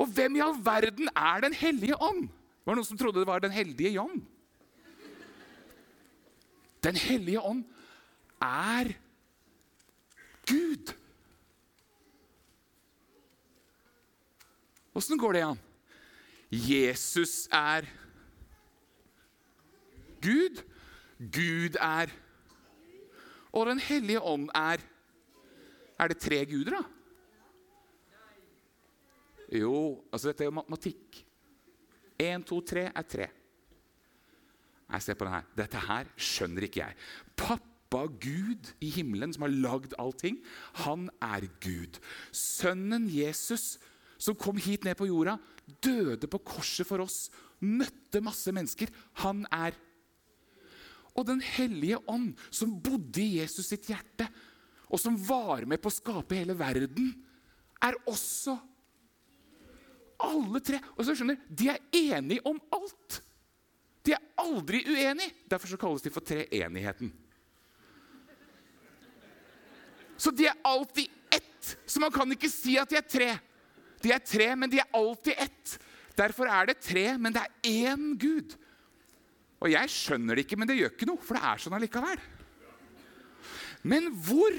Og 0.00 0.08
hvem 0.14 0.36
i 0.38 0.42
all 0.44 0.56
verden 0.64 1.10
er 1.14 1.40
Den 1.44 1.54
hellige 1.54 1.96
ånd? 2.00 2.28
Var 2.64 2.74
det 2.74 2.80
noen 2.80 2.88
som 2.88 2.98
trodde 3.00 3.20
det 3.20 3.28
var 3.28 3.42
Den 3.42 3.54
heldige 3.54 3.94
John? 3.96 4.20
Den 6.80 6.96
hellige 6.96 7.40
ånd 7.40 7.64
er 8.40 8.94
Gud. 10.48 10.94
Åssen 14.96 15.20
går 15.20 15.36
det 15.36 15.42
an? 15.44 15.60
Jesus 16.50 17.48
er 17.52 17.86
Gud. 20.24 20.64
Gud 21.20 21.76
er 21.76 22.08
Og 23.52 23.66
Den 23.66 23.78
hellige 23.78 24.22
ånd 24.22 24.48
er 24.54 24.80
Er 26.00 26.08
det 26.08 26.18
tre 26.18 26.46
guder, 26.48 26.80
da? 26.80 26.99
Jo, 29.50 30.04
altså 30.12 30.30
dette 30.30 30.44
er 30.44 30.50
jo 30.50 30.56
matematikk. 30.60 31.20
Én, 32.20 32.42
to, 32.46 32.60
tre 32.62 32.86
er 32.90 33.06
tre. 33.08 33.26
Jeg 34.90 35.04
ser 35.04 35.18
på 35.18 35.26
den 35.26 35.34
her. 35.34 35.46
Dette 35.58 35.82
her 35.86 36.10
skjønner 36.18 36.66
ikke 36.66 36.82
jeg. 36.82 36.96
Pappa 37.38 38.04
Gud 38.22 38.72
i 38.82 38.90
himmelen, 38.94 39.32
som 39.34 39.46
har 39.46 39.54
lagd 39.54 39.94
allting, 40.02 40.40
han 40.84 41.08
er 41.22 41.46
Gud. 41.62 41.98
Sønnen 42.34 43.08
Jesus, 43.10 43.78
som 44.20 44.38
kom 44.38 44.58
hit 44.60 44.86
ned 44.86 44.98
på 44.98 45.08
jorda, 45.08 45.38
døde 45.82 46.30
på 46.30 46.42
korset 46.52 46.86
for 46.86 47.02
oss, 47.02 47.28
møtte 47.62 48.22
masse 48.24 48.52
mennesker. 48.54 48.90
Han 49.24 49.46
er 49.50 49.78
Og 51.18 51.26
Den 51.26 51.40
hellige 51.42 51.98
ånd, 52.06 52.36
som 52.54 52.76
bodde 52.80 53.18
i 53.20 53.40
Jesus 53.40 53.66
sitt 53.66 53.88
hjerte, 53.90 54.28
og 54.88 55.00
som 55.02 55.16
var 55.18 55.66
med 55.66 55.82
på 55.82 55.90
å 55.90 55.92
skape 55.92 56.38
hele 56.38 56.54
verden, 56.56 57.10
er 57.82 57.98
også 58.08 58.54
alle 60.26 60.60
tre. 60.64 60.80
Og 60.96 61.04
så 61.06 61.16
skjønner 61.16 61.40
De 61.48 61.68
er 61.72 61.82
enige 61.96 62.44
om 62.48 62.60
alt. 62.74 63.20
De 64.06 64.14
er 64.16 64.22
aldri 64.40 64.82
uenige. 64.88 65.34
Derfor 65.50 65.70
så 65.70 65.78
kalles 65.80 66.04
de 66.04 66.12
for 66.12 66.24
treenigheten. 66.24 67.12
Så 70.20 70.32
de 70.36 70.48
er 70.50 70.58
alltid 70.64 71.08
ett. 71.32 71.76
Så 71.86 72.00
man 72.00 72.12
kan 72.12 72.28
ikke 72.32 72.50
si 72.52 72.76
at 72.80 72.90
de 72.90 72.98
er 73.00 73.06
tre. 73.08 73.30
De 74.00 74.12
er 74.12 74.20
tre, 74.24 74.50
men 74.56 74.72
de 74.72 74.80
er 74.80 74.96
alltid 74.96 75.36
ett. 75.36 75.76
Derfor 76.16 76.48
er 76.48 76.68
det 76.68 76.80
tre, 76.84 77.06
men 77.18 77.32
det 77.32 77.44
er 77.44 77.86
én 77.88 78.12
Gud. 78.20 78.56
Og 79.60 79.72
jeg 79.72 79.92
skjønner 79.92 80.36
det 80.36 80.46
ikke, 80.46 80.58
men 80.60 80.68
det 80.68 80.78
gjør 80.78 80.92
ikke 80.94 81.08
noe, 81.08 81.20
for 81.24 81.36
det 81.36 81.44
er 81.44 81.60
sånn 81.60 81.76
allikevel. 81.76 82.22
Men 83.82 84.10
hvor 84.24 84.56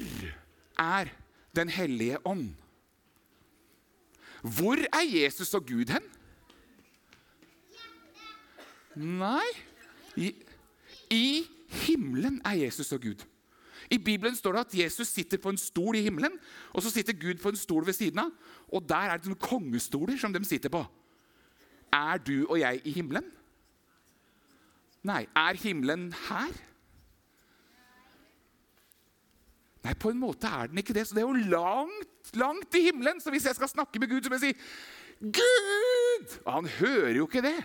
er 0.81 1.17
Den 1.51 1.67
hellige 1.67 2.15
ånd? 2.23 2.53
Hvor 4.41 4.77
er 4.77 5.05
Jesus 5.05 5.53
og 5.53 5.65
Gud 5.67 5.91
hen? 5.93 6.07
Nei. 8.95 9.47
I, 10.17 10.31
I 11.09 11.43
himmelen 11.85 12.41
er 12.45 12.63
Jesus 12.65 12.91
og 12.91 13.01
Gud. 13.01 13.25
I 13.91 13.97
Bibelen 13.97 14.35
står 14.35 14.51
det 14.51 14.59
at 14.59 14.77
Jesus 14.79 15.07
sitter 15.07 15.37
på 15.37 15.51
en 15.51 15.57
stol 15.57 15.95
i 15.95 16.01
himmelen, 16.01 16.31
og 16.73 16.83
så 16.83 16.89
sitter 16.89 17.13
Gud 17.13 17.41
på 17.43 17.49
en 17.49 17.59
stol 17.59 17.85
ved 17.85 17.93
siden 17.93 18.19
av. 18.23 18.31
Og 18.71 18.83
der 18.89 19.11
er 19.11 19.19
det 19.19 19.27
noen 19.27 19.41
kongestoler 19.41 20.17
som 20.17 20.33
de 20.33 20.43
sitter 20.47 20.71
på. 20.71 20.83
Er 21.93 22.17
du 22.23 22.45
og 22.47 22.59
jeg 22.59 22.81
i 22.87 22.93
himmelen? 22.95 23.25
Nei. 25.03 25.25
Er 25.35 25.59
himmelen 25.59 26.13
her? 26.29 26.53
Nei, 29.81 29.93
på 29.97 30.11
en 30.13 30.19
måte 30.21 30.49
er 30.49 30.69
den 30.69 30.81
ikke 30.81 30.93
det. 30.93 31.07
Så 31.07 31.17
det 31.17 31.23
er 31.23 31.29
jo 31.29 31.49
langt, 31.53 32.33
langt 32.37 32.77
i 32.77 32.85
himmelen. 32.89 33.21
Så 33.21 33.33
hvis 33.33 33.47
jeg 33.49 33.57
skal 33.57 33.71
snakke 33.71 33.99
med 33.99 34.11
Gud, 34.11 34.21
så 34.21 34.29
må 34.29 34.37
jeg 34.37 34.51
si 34.51 34.59
Gud! 35.21 36.37
Og 36.45 36.53
han 36.53 36.69
hører 36.79 37.15
jo 37.17 37.27
ikke 37.27 37.43
det. 37.45 37.57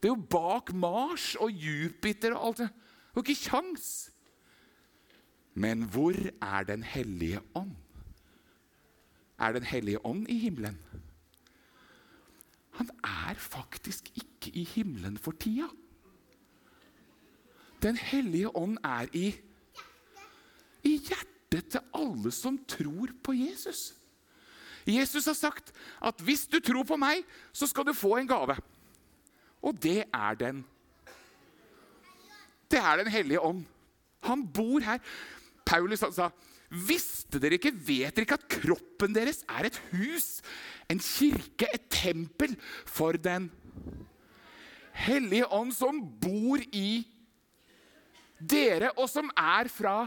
Det 0.00 0.08
er 0.08 0.14
jo 0.14 0.28
bak 0.32 0.72
Mars 0.72 1.34
og 1.40 1.52
Jupiter 1.52 2.34
og 2.36 2.46
alt 2.46 2.62
det. 2.64 2.68
Det 2.70 3.16
er 3.16 3.20
jo 3.20 3.24
ikke 3.26 3.42
kjangs. 3.50 3.88
Men 5.54 5.82
hvor 5.82 6.16
er 6.40 6.62
Den 6.64 6.82
hellige 6.82 7.40
ånd? 7.54 7.72
Er 9.38 9.52
Den 9.52 9.62
hellige 9.62 10.06
ånd 10.06 10.28
i 10.28 10.38
himmelen? 10.38 10.78
Han 12.70 12.90
er 13.04 13.34
faktisk 13.34 14.10
ikke 14.16 14.56
i 14.56 14.64
himmelen 14.64 15.18
for 15.18 15.32
tida. 15.32 15.68
Den 17.82 17.96
hellige 17.96 18.56
ånd 18.56 18.78
er 18.84 19.06
i, 19.12 19.26
i 20.84 20.96
hjertet 20.96 21.29
til 21.66 21.82
alle 21.96 22.32
som 22.34 22.58
tror 22.68 23.12
på 23.22 23.34
Jesus. 23.36 23.90
Jesus 24.88 25.26
har 25.28 25.36
sagt 25.36 25.72
at 26.02 26.22
hvis 26.24 26.46
du 26.50 26.58
tror 26.60 26.86
på 26.88 26.98
meg, 27.00 27.24
så 27.52 27.68
skal 27.68 27.86
du 27.86 27.92
få 27.96 28.16
en 28.18 28.28
gave. 28.30 28.56
Og 29.60 29.76
det 29.82 30.04
er 30.08 30.38
den. 30.40 30.64
Det 32.70 32.78
er 32.78 32.96
Den 32.96 33.10
hellige 33.12 33.40
ånd. 33.40 33.64
Han 34.22 34.46
bor 34.46 34.80
her. 34.80 34.98
Paulus 35.66 36.00
sa 36.00 36.30
Visste 36.70 37.40
dere 37.42 37.58
ikke, 37.58 37.72
vet 37.74 38.14
dere 38.14 38.22
ikke 38.28 38.36
at 38.38 38.50
kroppen 38.62 39.14
deres 39.14 39.42
er 39.50 39.66
et 39.66 39.78
hus, 39.90 40.38
en 40.86 41.00
kirke, 41.02 41.66
et 41.66 41.88
tempel 41.90 42.54
for 42.86 43.18
Den 43.18 43.50
hellige 44.94 45.48
ånd, 45.50 45.72
som 45.74 45.98
bor 46.22 46.62
i 46.70 47.02
dere, 48.38 48.92
og 48.94 49.10
som 49.10 49.32
er 49.34 49.66
fra 49.68 50.06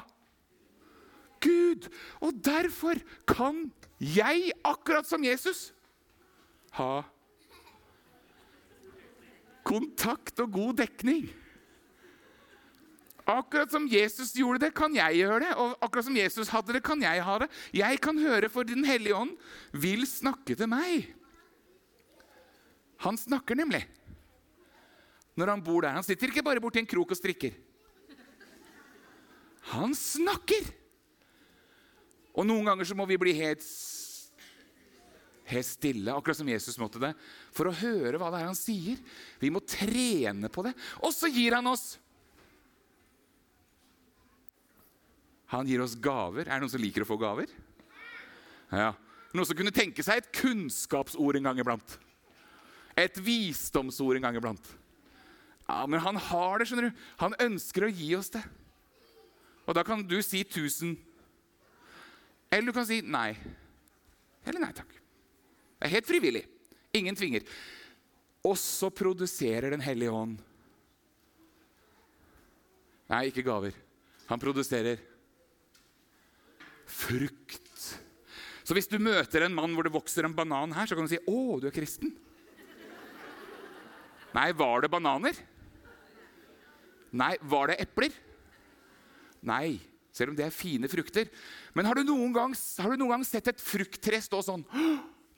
Gud. 1.44 1.88
Og 2.24 2.36
derfor 2.44 3.00
kan 3.30 3.68
jeg, 4.00 4.52
akkurat 4.64 5.08
som 5.08 5.24
Jesus, 5.24 5.72
ha 6.80 7.04
kontakt 9.64 10.40
og 10.44 10.52
god 10.52 10.78
dekning. 10.84 11.28
Akkurat 13.24 13.72
som 13.72 13.86
Jesus 13.88 14.34
gjorde 14.36 14.66
det, 14.66 14.74
kan 14.76 14.92
jeg 14.96 15.22
gjøre 15.22 15.40
det. 15.46 15.52
Og 15.56 15.78
akkurat 15.80 16.08
som 16.10 16.18
Jesus 16.18 16.52
hadde 16.52 16.76
det, 16.76 16.84
kan 16.84 17.00
jeg 17.04 17.24
ha 17.24 17.38
det. 17.40 17.50
Jeg 17.72 18.02
kan 18.04 18.20
høre, 18.20 18.50
for 18.52 18.68
Den 18.68 18.84
hellige 18.84 19.16
ånd 19.16 19.38
vil 19.72 20.04
snakke 20.08 20.58
til 20.60 20.68
meg. 20.68 21.14
Han 23.04 23.20
snakker 23.20 23.56
nemlig 23.60 23.84
når 25.40 25.50
han 25.50 25.64
bor 25.66 25.82
der. 25.82 25.96
Han 25.96 26.06
sitter 26.06 26.30
ikke 26.30 26.44
bare 26.46 26.62
borti 26.62 26.82
en 26.82 26.88
krok 26.90 27.16
og 27.16 27.18
strikker. 27.18 27.56
Han 29.74 29.96
snakker! 29.96 30.83
Og 32.34 32.48
noen 32.48 32.66
ganger 32.66 32.88
så 32.90 32.98
må 32.98 33.06
vi 33.10 33.20
bli 33.22 33.34
helt, 33.38 33.66
helt 35.50 35.68
stille, 35.68 36.14
akkurat 36.14 36.40
som 36.40 36.50
Jesus 36.50 36.80
måtte 36.82 37.02
det, 37.02 37.12
for 37.54 37.70
å 37.70 37.76
høre 37.78 38.18
hva 38.18 38.32
det 38.34 38.42
er 38.42 38.50
han 38.50 38.58
sier. 38.58 39.02
Vi 39.42 39.52
må 39.54 39.62
trene 39.62 40.50
på 40.50 40.66
det. 40.66 40.74
Og 41.06 41.14
så 41.14 41.30
gir 41.32 41.58
han 41.58 41.70
oss 41.74 41.94
Han 45.54 45.68
gir 45.70 45.84
oss 45.84 45.94
gaver. 46.02 46.48
Er 46.48 46.58
det 46.58 46.64
noen 46.64 46.72
som 46.74 46.82
liker 46.82 47.04
å 47.04 47.06
få 47.06 47.14
gaver? 47.22 47.52
Ja. 48.74 48.88
Noen 49.38 49.46
som 49.46 49.58
kunne 49.58 49.74
tenke 49.76 50.02
seg 50.02 50.24
et 50.24 50.32
kunnskapsord 50.34 51.38
en 51.38 51.46
gang 51.46 51.60
iblant. 51.62 51.98
Et 52.98 53.20
visdomsord 53.22 54.18
en 54.18 54.26
gang 54.26 54.40
iblant. 54.40 54.72
Ja, 55.68 55.86
Men 55.86 56.02
han 56.02 56.18
har 56.18 56.58
det, 56.58 56.68
skjønner 56.70 56.90
du. 56.90 57.04
Han 57.22 57.38
ønsker 57.42 57.86
å 57.86 57.92
gi 57.94 58.10
oss 58.18 58.34
det. 58.34 58.42
Og 59.68 59.78
da 59.78 59.84
kan 59.86 60.02
du 60.02 60.18
si 60.26 60.42
1000. 60.42 60.98
Eller 62.54 62.70
du 62.70 62.76
kan 62.76 62.86
si 62.86 63.02
nei. 63.02 63.32
Eller 64.46 64.62
nei 64.62 64.74
takk. 64.78 64.92
Det 64.94 65.88
er 65.90 65.96
helt 65.96 66.10
frivillig. 66.10 66.44
Ingen 66.94 67.18
tvinger. 67.18 67.48
Og 68.46 68.58
så 68.60 68.90
produserer 68.94 69.72
Den 69.72 69.84
hellige 69.84 70.12
ånd 70.12 70.42
Nei, 73.08 73.28
ikke 73.30 73.44
gaver. 73.46 73.76
Han 74.30 74.42
produserer 74.42 75.02
frukt. 76.90 77.82
Så 78.64 78.74
hvis 78.74 78.88
du 78.90 78.96
møter 78.98 79.44
en 79.46 79.54
mann 79.54 79.74
hvor 79.76 79.86
det 79.86 79.94
vokser 79.94 80.26
en 80.26 80.34
banan 80.34 80.74
her, 80.74 80.88
så 80.88 80.96
kan 80.96 81.06
du 81.06 81.12
si 81.12 81.20
'Å, 81.20 81.60
du 81.62 81.68
er 81.68 81.76
kristen'. 81.76 82.14
Nei, 84.34 84.50
var 84.58 84.82
det 84.82 84.90
bananer? 84.90 85.38
Nei, 87.12 87.36
var 87.42 87.70
det 87.70 87.82
epler? 87.84 88.16
Nei, 89.46 89.78
selv 90.14 90.34
om 90.34 90.38
det 90.38 90.46
er 90.46 90.54
fine 90.54 90.90
frukter. 90.92 91.32
Men 91.74 91.90
har 91.90 91.98
du 91.98 92.06
noen 92.06 92.34
gang, 92.36 92.54
du 92.54 92.98
noen 93.02 93.16
gang 93.16 93.26
sett 93.28 93.50
et 93.50 93.62
frukttre 93.62 94.22
stå 94.22 94.44
sånn 94.46 94.66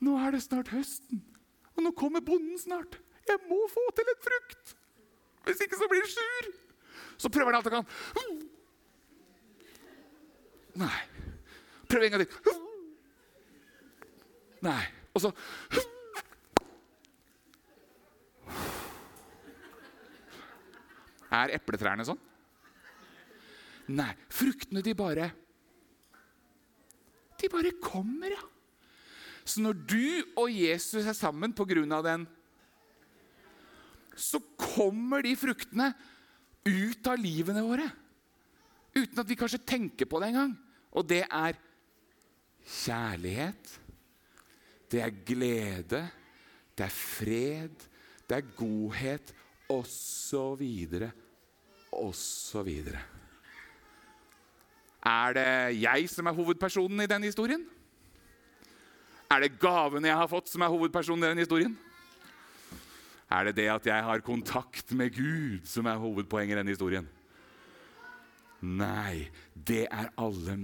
Nå 0.04 0.12
er 0.20 0.34
det 0.34 0.42
snart 0.44 0.68
høsten, 0.74 1.22
og 1.72 1.86
nå 1.86 1.94
kommer 1.96 2.20
bonden 2.20 2.58
snart. 2.60 2.98
Jeg 3.26 3.40
må 3.48 3.62
få 3.72 3.86
til 3.96 4.12
en 4.12 4.20
frukt. 4.22 4.74
Hvis 5.46 5.62
ikke 5.64 5.78
så 5.80 5.88
blir 5.88 6.04
det 6.04 6.12
sur. 6.12 6.50
Så 7.16 7.30
prøver 7.32 7.54
han 7.54 7.58
alt 7.58 7.70
han 7.72 7.80
kan. 7.80 8.44
Nei. 10.84 11.00
Prøv 11.88 12.04
en 12.04 12.12
gang 12.12 12.26
til. 12.26 12.62
Nei. 14.66 14.82
Og 15.16 15.24
så 15.24 15.32
Er 21.36 21.52
epletrærne 21.56 22.04
sånn? 22.06 22.20
Nei. 23.94 24.12
Fruktene, 24.32 24.82
de 24.82 24.94
bare 24.98 25.30
De 27.36 27.50
bare 27.52 27.74
kommer, 27.82 28.32
ja. 28.32 28.44
Så 29.46 29.62
når 29.62 29.76
du 29.86 30.06
og 30.40 30.50
Jesus 30.50 31.06
er 31.06 31.14
sammen 31.14 31.52
av 31.94 32.02
den, 32.02 32.26
så 34.16 34.40
kommer 34.56 35.22
de 35.22 35.36
fruktene 35.36 35.92
ut 36.66 37.06
av 37.06 37.20
livene 37.20 37.62
våre. 37.62 37.86
Uten 38.96 39.20
at 39.20 39.28
vi 39.28 39.36
kanskje 39.36 39.62
tenker 39.62 40.08
på 40.08 40.18
det 40.18 40.32
engang. 40.32 40.56
Og 40.96 41.06
det 41.06 41.22
er 41.28 41.58
kjærlighet, 42.66 43.76
det 44.90 45.02
er 45.04 45.20
glede, 45.28 46.02
det 46.74 46.88
er 46.88 46.96
fred, 46.96 47.86
det 48.26 48.40
er 48.40 48.54
godhet, 48.56 49.34
Og 49.68 49.86
så 49.86 50.54
videre. 50.54 51.12
Og 51.92 52.14
så 52.14 52.62
osv. 52.62 53.15
Er 55.06 55.36
det 55.36 55.48
jeg 55.78 56.08
som 56.10 56.26
er 56.26 56.34
hovedpersonen 56.34 57.04
i 57.04 57.10
denne 57.10 57.30
historien? 57.30 57.62
Er 59.30 59.42
det 59.42 59.58
gavene 59.62 60.08
jeg 60.10 60.18
har 60.18 60.30
fått, 60.30 60.50
som 60.50 60.62
er 60.62 60.72
hovedpersonen 60.72 61.24
i 61.24 61.30
denne 61.30 61.44
historien? 61.44 61.76
Er 63.30 63.48
det 63.48 63.56
det 63.58 63.68
at 63.70 63.86
jeg 63.86 64.06
har 64.06 64.22
kontakt 64.22 64.92
med 64.94 65.14
Gud, 65.14 65.66
som 65.66 65.86
er 65.86 65.98
hovedpoenget 65.98 66.54
i 66.54 66.58
denne 66.60 66.74
historien? 66.74 67.06
Nei, 68.62 69.28
det 69.54 69.84
er 69.90 70.12
alle 70.18 70.54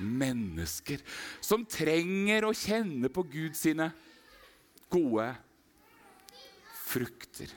mennesker 0.00 1.02
som 1.44 1.64
trenger 1.68 2.46
å 2.46 2.56
kjenne 2.56 3.10
på 3.12 3.24
Gud 3.30 3.58
sine 3.58 3.90
gode 4.90 5.28
frukter. 6.90 7.52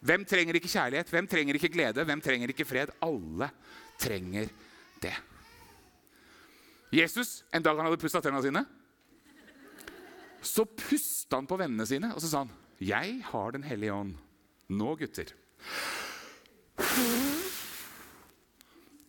Hvem 0.00 0.24
trenger 0.28 0.58
ikke 0.58 0.70
kjærlighet? 0.70 1.10
Hvem 1.10 1.28
trenger 1.30 1.58
ikke 1.58 1.72
glede? 1.72 2.04
Hvem 2.04 2.20
trenger 2.20 2.52
ikke 2.52 2.68
fred? 2.68 2.92
Alle 3.02 3.50
trenger 4.00 4.50
det. 5.02 5.14
Jesus, 6.92 7.42
en 7.54 7.64
dag 7.64 7.76
han 7.76 7.88
hadde 7.88 8.00
pussa 8.00 8.20
tennene 8.22 8.44
sine, 8.44 8.62
så 10.46 10.62
pusta 10.64 11.40
han 11.40 11.48
på 11.48 11.58
vennene 11.58 11.86
sine 11.88 12.12
og 12.14 12.22
så 12.22 12.30
sa 12.30 12.44
han, 12.44 12.52
'Jeg 12.78 13.22
har 13.24 13.50
Den 13.52 13.62
hellige 13.64 13.92
ånd. 13.92 14.14
Nå, 14.68 14.96
gutter, 14.96 15.32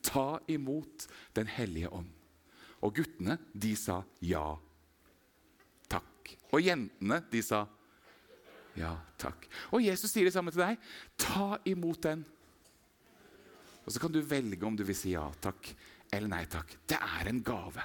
ta 0.01 0.39
imot 0.47 1.07
Den 1.35 1.47
hellige 1.47 1.89
ånd.' 1.89 2.13
Og 2.81 2.95
guttene, 2.95 3.37
de 3.53 3.75
sa 3.75 4.03
ja. 4.21 4.55
Takk. 5.89 6.37
Og 6.53 6.61
jentene, 6.61 7.23
de 7.31 7.41
sa 7.41 7.65
ja, 8.77 8.93
takk. 9.17 9.47
Og 9.73 9.81
Jesus 9.81 10.11
sier 10.13 10.27
det 10.27 10.35
samme 10.35 10.53
til 10.53 10.61
deg. 10.61 10.81
Ta 11.19 11.57
imot 11.65 12.01
den. 12.05 12.23
Og 13.87 13.93
så 13.93 14.01
kan 14.03 14.11
du 14.11 14.19
velge 14.21 14.65
om 14.67 14.75
du 14.77 14.83
vil 14.85 14.97
si 14.97 15.13
ja 15.15 15.25
takk 15.41 15.71
eller 16.13 16.29
nei 16.31 16.43
takk. 16.51 16.75
Det 16.87 16.99
er 16.99 17.29
en 17.31 17.41
gave. 17.43 17.83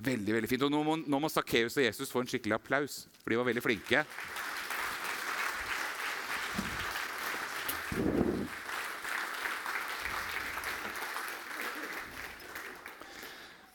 Veldig, 0.00 0.34
veldig 0.36 0.50
fint. 0.50 0.64
Og 0.66 0.72
nå 0.72 0.82
må, 0.86 0.96
nå 1.00 1.20
må 1.20 1.30
Sakkeus 1.32 1.76
og 1.78 1.84
Jesus 1.84 2.12
få 2.12 2.22
en 2.22 2.30
skikkelig 2.30 2.56
applaus, 2.56 3.02
for 3.20 3.32
de 3.32 3.40
var 3.40 3.48
veldig 3.50 3.64
flinke. 3.64 4.04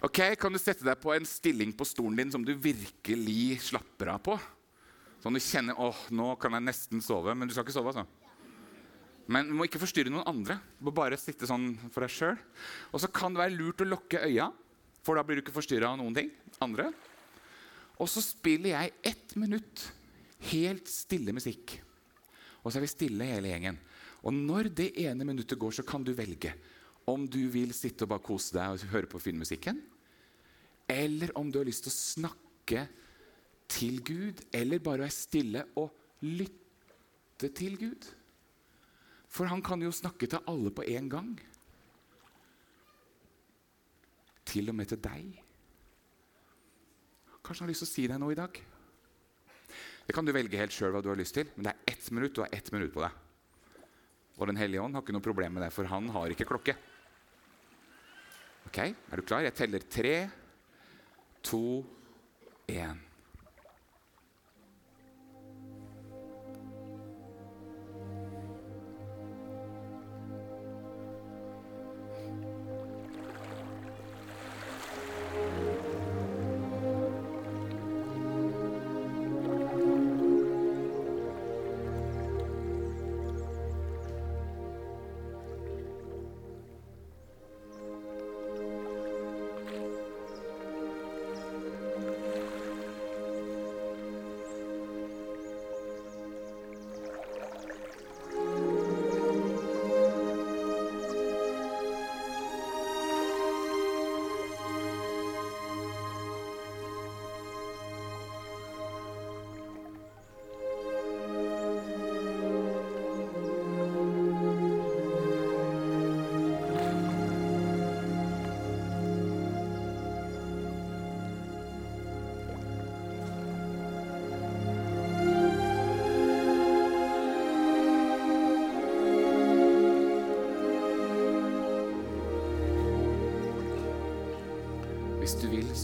Ok, 0.06 0.22
Kan 0.40 0.54
du 0.54 0.62
sette 0.62 0.86
deg 0.86 1.00
på 1.02 1.12
en 1.16 1.26
stilling 1.28 1.74
på 1.76 1.88
stolen 1.88 2.20
din 2.20 2.32
som 2.34 2.44
du 2.46 2.54
virkelig 2.54 3.64
slapper 3.66 4.14
av 4.14 4.22
på? 4.24 4.38
Sånn 5.26 5.34
du 5.34 5.42
kjenner 5.42 5.80
åh, 5.82 6.04
nå 6.14 6.36
kan 6.38 6.54
jeg 6.54 6.62
nesten 6.68 7.00
sove, 7.02 7.34
men 7.34 7.50
du 7.50 7.54
skal 7.56 7.66
ikke 7.66 7.74
sove. 7.74 7.90
altså. 7.90 8.06
Men 9.26 9.48
du 9.50 9.56
må 9.58 9.66
ikke 9.66 9.82
forstyrre 9.82 10.12
noen 10.14 10.28
andre. 10.30 10.60
Du 10.78 10.86
må 10.86 10.92
bare 10.94 11.18
sitte 11.18 11.50
sånn 11.50 11.72
for 11.90 12.06
deg 12.06 12.14
sjøl. 12.14 12.36
Og 12.94 13.02
så 13.02 13.10
kan 13.10 13.34
det 13.34 13.42
være 13.42 13.56
lurt 13.56 13.82
å 13.82 13.88
lukke 13.90 14.22
øya, 14.22 14.52
for 15.02 15.18
da 15.18 15.24
blir 15.26 15.40
du 15.40 15.42
ikke 15.42 15.56
forstyrra 15.56 15.90
av 15.90 15.98
noen 15.98 16.14
ting. 16.14 16.30
andre. 16.62 16.92
Og 17.98 18.06
så 18.12 18.22
spiller 18.22 18.76
jeg 18.76 18.94
ett 19.02 19.34
minutt 19.36 19.88
helt 20.52 20.94
stille 20.94 21.34
musikk. 21.34 21.74
Og 22.62 22.70
så 22.70 22.78
er 22.78 22.86
vi 22.86 22.92
stille 22.94 23.26
hele 23.32 23.50
gjengen. 23.50 23.80
Og 24.22 24.34
når 24.34 24.70
det 24.78 24.92
ene 25.08 25.26
minuttet 25.26 25.58
går, 25.58 25.74
så 25.74 25.86
kan 25.90 26.06
du 26.06 26.14
velge 26.14 26.54
om 27.10 27.26
du 27.26 27.48
vil 27.50 27.74
sitte 27.74 28.06
og 28.06 28.14
bare 28.14 28.26
kose 28.30 28.54
deg 28.54 28.78
og 28.78 28.94
høre 28.94 29.10
på 29.10 29.22
filmmusikken, 29.22 29.82
eller 30.90 31.34
om 31.38 31.50
du 31.50 31.60
har 31.60 31.66
lyst 31.66 31.86
til 31.86 31.94
å 31.94 31.98
snakke 31.98 32.86
til 33.70 34.02
Gud, 34.06 34.44
eller 34.54 34.80
bare 34.84 35.06
være 35.06 35.14
stille 35.14 35.66
og 35.76 35.94
lytte 36.22 37.50
til 37.56 37.78
Gud. 37.80 38.08
For 39.28 39.50
han 39.52 39.64
kan 39.66 39.82
jo 39.84 39.92
snakke 39.92 40.30
til 40.32 40.44
alle 40.48 40.72
på 40.72 40.86
en 40.88 41.10
gang. 41.10 41.34
Til 44.46 44.70
og 44.72 44.78
med 44.78 44.86
til 44.92 45.02
deg. 45.04 45.42
Kanskje 47.46 47.62
han 47.62 47.68
har 47.68 47.74
lyst 47.74 47.84
til 47.84 47.90
å 47.90 47.94
si 47.94 48.08
deg 48.10 48.22
noe 48.22 48.34
i 48.34 48.40
dag? 48.40 48.62
Det 50.06 50.14
kan 50.14 50.26
du 50.26 50.32
velge 50.34 50.60
helt 50.60 50.74
sjøl 50.74 50.94
hva 50.94 51.02
du 51.02 51.10
har 51.10 51.20
lyst 51.20 51.36
til, 51.38 51.50
men 51.56 51.68
det 51.68 51.74
er 51.74 51.94
ett 51.94 52.12
minutt. 52.14 52.36
Du 52.36 52.44
har 52.46 52.54
ett 52.54 52.72
minutt 52.74 52.94
på 52.94 53.04
deg. 53.04 53.22
Og 54.36 54.48
Den 54.48 54.60
hellige 54.60 54.82
ånd 54.84 54.96
har 54.96 55.04
ikke 55.04 55.16
noe 55.16 55.26
problem 55.26 55.56
med 55.58 55.66
det, 55.66 55.72
for 55.74 55.90
han 55.90 56.10
har 56.14 56.34
ikke 56.34 56.48
klokke. 56.50 56.76
Ok, 58.68 58.78
Er 58.78 59.16
du 59.18 59.22
klar? 59.24 59.46
Jeg 59.46 59.56
teller 59.56 59.80
tre, 59.80 60.16
to, 61.46 61.86
én. 62.68 63.05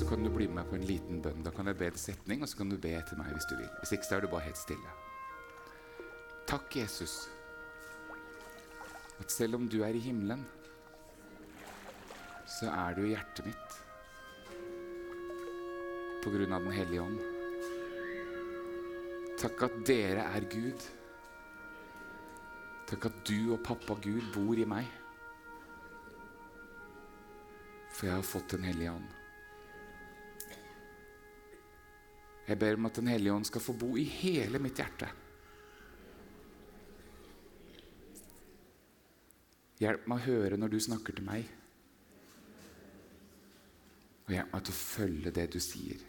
Så 0.02 0.08
kan 0.10 0.24
du 0.24 0.32
bli 0.34 0.48
med 0.48 0.56
meg 0.58 0.70
på 0.72 0.78
en 0.80 0.86
liten 0.90 1.20
bønn. 1.22 1.44
Da 1.46 1.52
kan 1.54 1.68
jeg 1.70 1.78
be 1.78 1.86
en 1.92 2.00
setning, 2.02 2.42
og 2.42 2.50
så 2.50 2.58
kan 2.58 2.72
du 2.72 2.78
be 2.82 2.96
etter 2.98 3.20
meg 3.20 3.28
hvis 3.36 3.46
du 3.52 3.54
vil. 3.54 3.68
Hvis 3.84 3.92
ikke, 3.94 4.08
så 4.08 4.16
er 4.16 4.24
du 4.24 4.32
bare 4.32 4.48
helt 4.48 4.58
stille. 4.58 4.94
Takk, 6.50 6.74
Jesus, 6.80 7.30
at 9.22 9.30
selv 9.30 9.60
om 9.60 9.68
du 9.70 9.84
er 9.86 9.94
i 9.94 10.02
himmelen, 10.02 10.42
så 12.50 12.72
er 12.74 12.98
du 12.98 13.04
i 13.04 13.12
hjertet 13.12 13.46
mitt 13.52 13.78
på 16.26 16.34
grunn 16.34 16.58
av 16.58 16.66
Den 16.66 16.76
hellige 16.80 17.06
ånd. 17.06 17.22
Takk 19.38 19.68
at 19.70 19.80
dere 19.86 20.26
er 20.34 20.50
Gud. 20.50 20.90
Takk 22.90 23.10
at 23.14 23.24
du 23.30 23.54
og 23.54 23.62
pappa 23.70 24.02
Gud 24.02 24.34
bor 24.34 24.58
i 24.58 24.66
meg. 24.66 24.90
For 27.94 28.10
jeg 28.10 28.18
har 28.18 28.32
fått 28.34 28.58
Den 28.58 28.66
hellige 28.66 28.98
ånd. 28.98 29.21
Jeg 32.52 32.60
ber 32.60 32.76
om 32.76 32.88
at 32.90 32.98
Den 33.00 33.08
hellige 33.08 33.34
ånd 33.34 33.48
skal 33.48 33.64
få 33.64 33.74
bo 33.80 33.94
i 33.96 34.04
hele 34.04 34.60
mitt 34.60 34.80
hjerte. 34.82 35.08
Hjelp 39.82 40.04
meg 40.12 40.20
å 40.20 40.26
høre 40.28 40.60
når 40.60 40.74
du 40.74 40.80
snakker 40.84 41.16
til 41.16 41.26
meg. 41.26 41.48
Og 44.28 44.36
hjelp 44.36 44.52
meg 44.52 44.66
til 44.68 44.76
å 44.76 44.82
følge 44.82 45.34
det 45.40 45.48
du 45.56 45.62
sier. 45.64 46.04